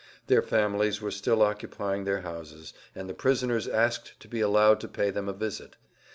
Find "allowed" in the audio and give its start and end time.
4.41-4.79